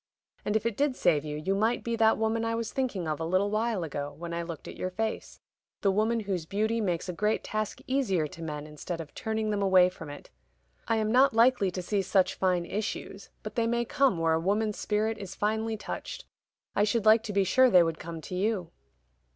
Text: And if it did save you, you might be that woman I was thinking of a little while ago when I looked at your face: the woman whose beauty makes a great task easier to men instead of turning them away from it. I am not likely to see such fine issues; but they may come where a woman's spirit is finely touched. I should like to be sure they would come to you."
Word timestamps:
And 0.43 0.55
if 0.55 0.65
it 0.65 0.75
did 0.75 0.95
save 0.95 1.23
you, 1.23 1.37
you 1.37 1.53
might 1.53 1.83
be 1.83 1.95
that 1.95 2.17
woman 2.17 2.43
I 2.43 2.55
was 2.55 2.73
thinking 2.73 3.07
of 3.07 3.19
a 3.19 3.23
little 3.23 3.51
while 3.51 3.83
ago 3.83 4.13
when 4.17 4.33
I 4.33 4.41
looked 4.41 4.67
at 4.67 4.75
your 4.75 4.89
face: 4.89 5.39
the 5.81 5.91
woman 5.91 6.21
whose 6.21 6.47
beauty 6.47 6.81
makes 6.81 7.07
a 7.07 7.13
great 7.13 7.43
task 7.43 7.81
easier 7.85 8.25
to 8.25 8.41
men 8.41 8.65
instead 8.65 8.99
of 8.99 9.13
turning 9.13 9.51
them 9.51 9.61
away 9.61 9.89
from 9.89 10.09
it. 10.09 10.31
I 10.87 10.95
am 10.95 11.11
not 11.11 11.35
likely 11.35 11.69
to 11.69 11.83
see 11.83 12.01
such 12.01 12.33
fine 12.33 12.65
issues; 12.65 13.29
but 13.43 13.53
they 13.53 13.67
may 13.67 13.85
come 13.85 14.17
where 14.17 14.33
a 14.33 14.39
woman's 14.39 14.79
spirit 14.79 15.19
is 15.19 15.35
finely 15.35 15.77
touched. 15.77 16.25
I 16.75 16.83
should 16.83 17.05
like 17.05 17.21
to 17.25 17.33
be 17.33 17.43
sure 17.43 17.69
they 17.69 17.83
would 17.83 17.99
come 17.99 18.21
to 18.21 18.33
you." 18.33 18.71